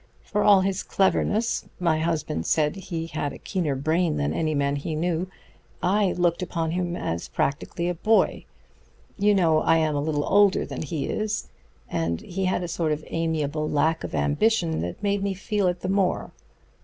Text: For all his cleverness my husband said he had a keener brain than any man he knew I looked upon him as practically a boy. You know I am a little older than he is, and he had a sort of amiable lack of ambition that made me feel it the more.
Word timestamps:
For 0.23 0.41
all 0.43 0.61
his 0.61 0.81
cleverness 0.81 1.69
my 1.79 1.99
husband 1.99 2.47
said 2.47 2.75
he 2.75 3.05
had 3.05 3.33
a 3.33 3.37
keener 3.37 3.75
brain 3.75 4.17
than 4.17 4.33
any 4.33 4.55
man 4.55 4.77
he 4.77 4.95
knew 4.95 5.27
I 5.83 6.13
looked 6.13 6.41
upon 6.41 6.71
him 6.71 6.95
as 6.95 7.27
practically 7.27 7.87
a 7.87 7.93
boy. 7.93 8.45
You 9.19 9.35
know 9.35 9.59
I 9.59 9.77
am 9.77 9.95
a 9.95 10.01
little 10.01 10.25
older 10.25 10.65
than 10.65 10.81
he 10.81 11.05
is, 11.05 11.49
and 11.87 12.19
he 12.21 12.45
had 12.45 12.63
a 12.63 12.67
sort 12.67 12.91
of 12.93 13.05
amiable 13.09 13.69
lack 13.69 14.03
of 14.03 14.15
ambition 14.15 14.79
that 14.81 15.03
made 15.03 15.21
me 15.21 15.35
feel 15.35 15.67
it 15.67 15.81
the 15.81 15.87
more. 15.87 16.31